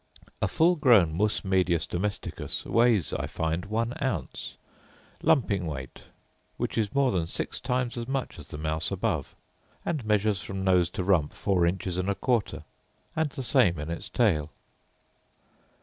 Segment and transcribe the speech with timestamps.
[0.41, 4.57] A full grown mus medius domesticus weighs, I find, one ounce,
[5.21, 6.05] lumping weight,
[6.57, 9.35] which is more than six times as much as the mouse above;
[9.85, 12.63] and measures from nose to rump four inches and a quarter,
[13.15, 14.49] and the same in its tail.